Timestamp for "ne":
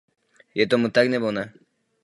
1.31-1.43